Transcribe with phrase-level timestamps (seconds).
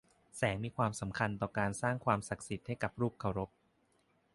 [0.37, 3.49] แสงมีความสำคัญต่อการสร้างความศักดิ์สิทธิ์ให้กับรูปเคารพ